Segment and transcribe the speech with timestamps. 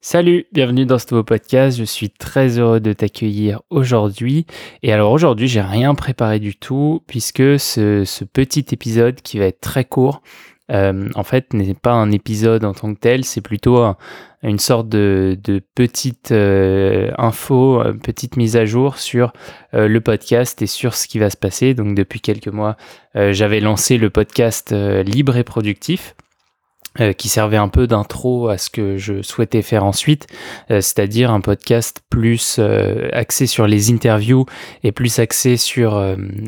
[0.00, 1.76] Salut, bienvenue dans ce nouveau podcast.
[1.76, 4.46] Je suis très heureux de t'accueillir aujourd'hui.
[4.84, 9.60] Et alors aujourd'hui, j'ai rien préparé du tout puisque ce, petit épisode qui va être
[9.60, 10.22] très court,
[10.70, 13.92] euh, en fait, n'est pas un épisode en tant que tel, c'est plutôt
[14.44, 15.36] une sorte de,
[15.74, 19.32] petite euh, info, petite mise à jour sur
[19.74, 21.74] euh, le podcast et sur ce qui va se passer.
[21.74, 22.76] Donc depuis quelques mois,
[23.14, 26.14] j'avais lancé le podcast Libre et Productif.
[27.00, 30.26] Euh, qui servait un peu d'intro à ce que je souhaitais faire ensuite,
[30.72, 34.46] euh, c'est-à-dire un podcast plus euh, axé sur les interviews
[34.82, 36.02] et plus axé sur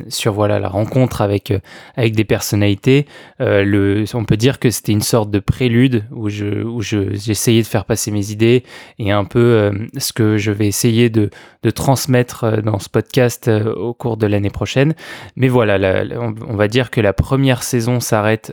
[0.09, 1.53] sur voilà la rencontre avec
[1.95, 3.07] avec des personnalités.
[3.39, 7.63] le, on peut dire que c'était une sorte de prélude où je où je j'essayais
[7.63, 8.65] de faire passer mes idées
[8.99, 11.31] et un peu ce que je vais essayer de
[11.63, 14.95] de transmettre dans ce podcast au cours de l'année prochaine.
[15.37, 18.51] Mais voilà, on, va dire que la première saison s'arrête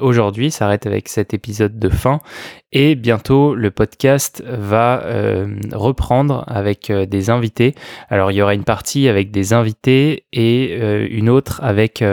[0.00, 2.20] aujourd'hui, s'arrête avec cet épisode de fin.
[2.72, 7.74] Et bientôt, le podcast va euh, reprendre avec euh, des invités.
[8.10, 12.04] Alors, il y aura une partie avec des invités et euh, une autre avec...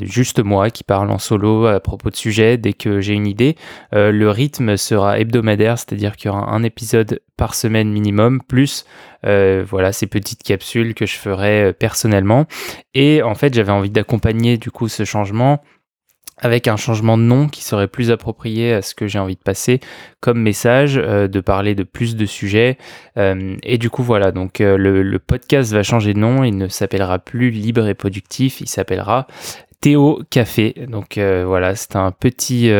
[0.00, 3.54] juste moi qui parle en solo à propos de sujets dès que j'ai une idée.
[3.92, 8.84] le rythme sera hebdomadaire, c'est-à-dire qu'il y aura un épisode par semaine minimum, plus
[9.22, 12.46] voilà ces petites capsules que je ferai personnellement.
[12.94, 15.62] Et en fait, j'avais envie d'accompagner du coup ce changement
[16.38, 19.40] avec un changement de nom qui serait plus approprié à ce que j'ai envie de
[19.40, 19.80] passer
[20.20, 22.78] comme message, euh, de parler de plus de sujets.
[23.16, 26.56] Euh, et du coup, voilà, donc euh, le, le, podcast va changer de nom, il
[26.56, 29.26] ne s'appellera plus Libre et Productif, il s'appellera
[29.80, 30.74] Théo Café.
[30.88, 32.70] Donc voilà, c'est un petit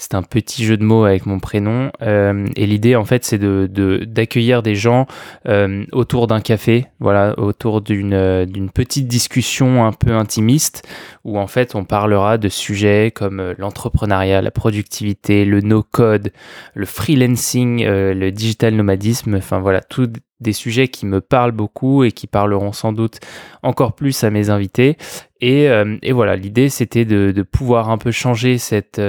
[0.00, 1.92] c'est un petit jeu de mots avec mon prénom.
[2.00, 3.66] Euh, et l'idée, en fait, c'est de,
[4.06, 5.06] d'accueillir des gens
[5.46, 10.88] euh, autour d'un café, voilà, autour d'une, euh, petite discussion un peu intimiste,
[11.24, 16.32] où en fait, on parlera de sujets comme l'entrepreneuriat, la productivité, le no-code,
[16.72, 22.12] le freelancing, le digital nomadisme, enfin voilà, tout des sujets qui me parlent beaucoup et
[22.12, 23.18] qui parleront sans doute
[23.62, 24.96] encore plus à mes invités.
[25.40, 25.68] Et,
[26.02, 29.00] et voilà, l'idée c'était de, pouvoir un peu changer cet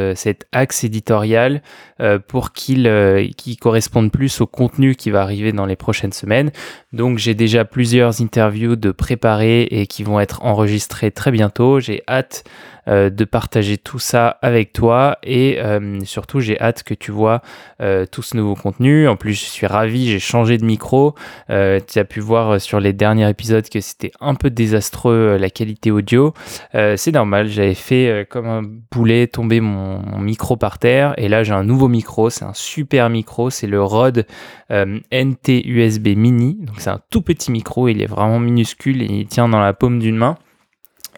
[0.51, 1.61] axe éditorial
[2.01, 3.27] euh, pour qu'il euh,
[3.59, 6.51] corresponde plus au contenu qui va arriver dans les prochaines semaines.
[6.93, 11.79] Donc j'ai déjà plusieurs interviews de préparer et qui vont être enregistrées très bientôt.
[11.79, 12.43] J'ai hâte
[12.87, 15.59] euh, de partager tout ça avec toi et
[16.03, 17.41] surtout j'ai hâte que tu vois
[18.11, 19.07] tout ce nouveau contenu.
[19.07, 21.13] En plus je suis ravi, j'ai changé de micro.
[21.47, 25.91] tu as pu voir sur les derniers épisodes que c'était un peu désastreux la qualité
[25.91, 26.20] audio.
[26.73, 28.61] C'est normal, j'avais fait comme un
[28.91, 31.13] boulet tomber mon, micro par terre.
[31.17, 32.29] Et là, j'ai un nouveau micro.
[32.29, 33.49] C'est un super micro.
[33.49, 34.25] C'est le Rode
[34.71, 36.57] euh, NT USB Mini.
[36.59, 37.87] Donc, c'est un tout petit micro.
[37.87, 40.37] Il est vraiment minuscule il tient dans la paume d'une main.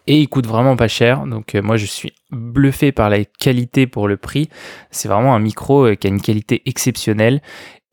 [0.06, 1.26] Et il coûte vraiment pas cher.
[1.26, 4.50] Donc, euh, moi, je suis bluffé par la qualité pour le prix.
[4.92, 7.42] C'est vraiment un micro euh, qui a une qualité exceptionnelle.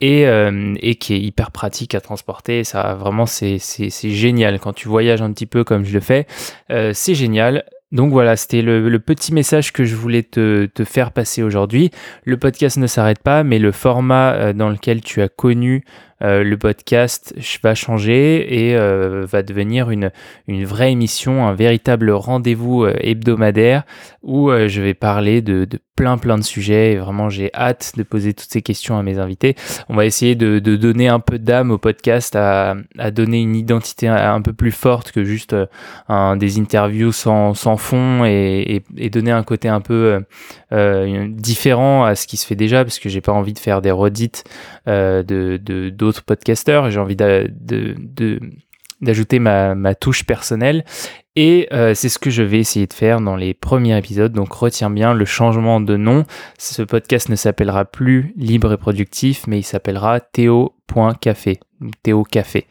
[0.01, 2.65] Et, et, qui est hyper pratique à transporter.
[2.65, 3.59] Ça, vraiment, c'est
[4.03, 4.59] génial.
[4.59, 6.27] Quand tu voyages un petit peu comme je le fais,
[6.69, 7.65] c'est génial.
[7.93, 11.91] Donc voilà, c'était le, petit message que je voulais te, te faire passer aujourd'hui.
[12.25, 15.85] Le podcast ne s'arrête pas, mais le format euh, dans lequel tu as connu
[16.23, 20.11] euh, le podcast va changer et euh, va devenir une,
[20.49, 23.85] une vraie émission, un véritable rendez-vous euh, hebdomadaire
[24.23, 28.03] où je vais parler de, de, plein plein de sujets et vraiment j'ai hâte de
[28.03, 29.55] poser toutes ces questions à mes invités.
[29.89, 32.75] On va essayer de, de donner un peu d'âme au podcast, à,
[33.13, 35.57] donner une identité un peu plus forte que juste
[36.37, 40.23] des interviews sans, fond et, donner un côté un peu
[40.71, 43.91] différent à ce qui se fait déjà parce que j'ai pas envie de faire des
[43.91, 44.45] redites
[44.89, 46.91] euh, de d'autres podcasteurs.
[46.91, 47.17] J'ai envie
[49.01, 50.85] d'ajouter ma, ma, touche personnelle.
[51.37, 54.33] Et euh, c'est ce que je vais essayer de faire dans les premiers épisodes.
[54.33, 56.25] Donc retiens bien le changement de nom.
[56.59, 61.61] Ce podcast ne s'appellera plus Libre et Productif, mais il s'appellera Théo.café.
[62.03, 62.67] Théo Café.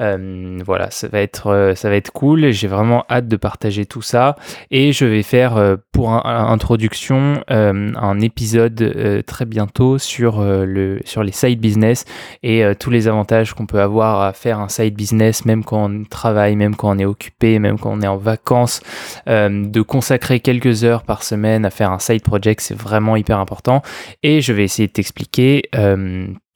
[0.00, 2.50] Euh, voilà, ça va être euh, ça va être cool.
[2.50, 4.36] J'ai vraiment hâte de partager tout ça
[4.70, 11.32] et je vais faire euh, pour introduction un épisode très bientôt sur le sur les
[11.32, 12.04] side business
[12.42, 16.04] et tous les avantages qu'on peut avoir à faire un side business même quand on
[16.04, 18.80] travaille, même quand on est occupé, même quand on est en vacances,
[19.26, 23.82] de consacrer quelques heures par semaine à faire un side project, c'est vraiment hyper important
[24.22, 25.68] et je vais essayer de t'expliquer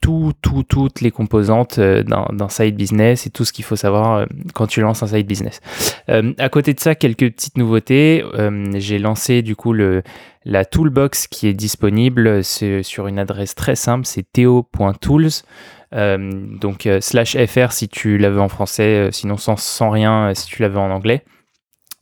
[0.00, 4.15] tout, tout, toutes les composantes euh, d'un side business et tout ce qu'il faut savoir
[4.15, 5.61] euh, quand tu lances un side business.
[6.09, 8.25] Euh, à côté de ça, quelques petites nouveautés.
[8.75, 14.25] J'ai lancé du coup la toolbox qui est disponible sur une adresse très simple, c'est
[14.33, 15.43] theo.tools.
[15.93, 20.79] donc slash fr si tu l'avais en français, sinon sans, sans rien si tu l'avais
[20.79, 21.25] en anglais.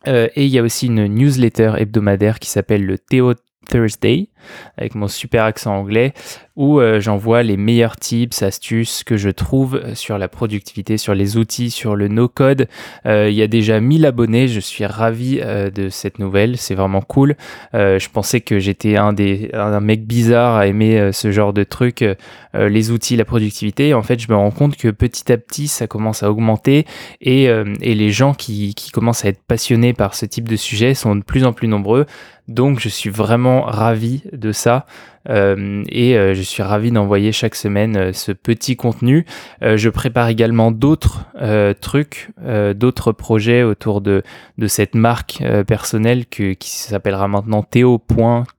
[0.07, 3.35] et il y a aussi une newsletter hebdomadaire qui s'appelle le Theo
[3.69, 4.29] Thursday.
[4.77, 6.13] Avec mon super accent anglais
[6.57, 11.37] où euh, j'envoie les meilleurs tips, astuces que je trouve sur la productivité, sur les
[11.37, 12.69] outils, sur le no-code.
[13.05, 17.37] il y a déjà 1000 abonnés, je suis ravi de cette nouvelle, c'est vraiment cool.
[17.75, 22.05] je pensais que j'étais un des un mec bizarre à aimer ce genre de trucs,
[22.55, 23.93] les outils, la productivité.
[23.93, 26.87] En fait, je me rends compte que petit à petit, ça commence à augmenter
[27.21, 30.95] et, et les gens qui, qui commencent à être passionnés par ce type de sujet
[30.95, 32.07] sont de plus en plus nombreux.
[32.49, 34.87] Donc je suis vraiment ravi de ça
[35.29, 39.27] euh, et euh, je suis ravi d'envoyer chaque semaine euh, ce petit contenu.
[39.63, 41.27] je prépare également d'autres
[41.81, 42.31] trucs,
[42.75, 44.23] d'autres projets autour de,
[44.67, 47.99] cette marque personnelle qui s'appellera maintenant Théo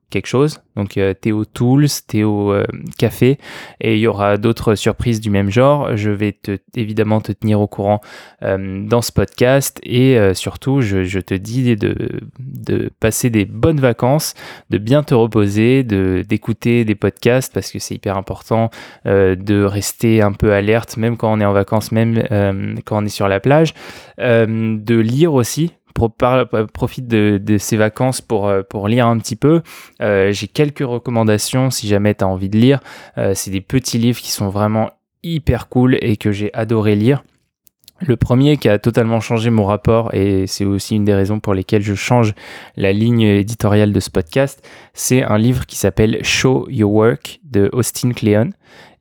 [0.09, 0.61] quelque chose.
[0.75, 2.63] Donc euh, Théo Tools, Théo euh,
[2.97, 3.37] Café,
[3.81, 5.97] et il y aura d'autres surprises du même genre.
[5.97, 6.37] Je vais
[6.75, 7.99] évidemment te tenir au courant
[8.43, 14.35] euh, dans ce podcast et surtout je, te dis de, de passer des bonnes vacances,
[14.69, 18.69] de bien te reposer, de d'écouter des podcasts parce que c'est hyper important
[19.05, 22.23] de rester un peu alerte même quand on est en vacances, même
[22.85, 23.73] quand on est sur la plage,
[24.17, 25.73] de lire aussi
[26.73, 29.61] profite de, ces vacances pour, euh, pour lire un petit peu.
[30.01, 32.79] Euh, j'ai quelques recommandations si jamais tu as envie de lire.
[33.17, 34.91] Euh, c'est des petits livres qui sont vraiment
[35.23, 37.23] hyper cool et que j'ai adoré lire.
[37.99, 41.55] Le premier qui a totalement changé mon rapport, et c'est aussi une des raisons pour
[41.55, 42.33] lesquelles je change
[42.75, 44.63] la ligne éditoriale de ce podcast,
[44.93, 48.51] c'est un livre qui s'appelle Show Your Work de Austin Kleon.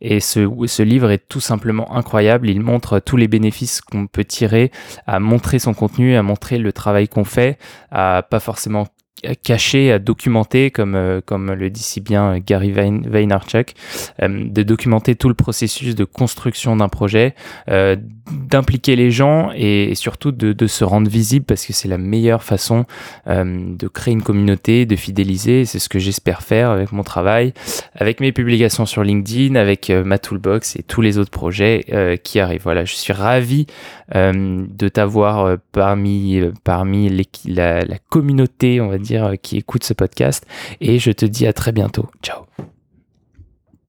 [0.01, 2.51] Et ce, ce, livre est tout simplement incroyable.
[2.51, 4.71] Il montre tous les bénéfices qu'on peut tirer
[5.07, 7.59] à montrer son contenu, à montrer le travail qu'on fait,
[7.91, 8.87] à pas forcément
[9.43, 13.73] caché, à documenter, comme, euh, comme le dit si bien Gary Vaynerchuk,
[14.23, 17.35] euh, de documenter tout le processus de construction d'un projet,
[17.71, 17.97] euh,
[18.31, 22.87] d'impliquer les gens et, surtout de, se rendre visible parce que c'est la meilleure façon
[23.27, 25.65] de créer une communauté, de fidéliser.
[25.65, 27.55] C'est ce que j'espère faire avec mon travail,
[27.95, 32.63] avec mes publications sur LinkedIn, avec ma toolbox et tous les autres projets qui arrivent.
[32.65, 33.67] Voilà, je suis ravi
[34.13, 40.47] de t'avoir parmi, parmi la, communauté, on va dire, qui écoute ce podcast.
[40.81, 42.09] Et je te dis à très bientôt.
[42.23, 42.45] Ciao.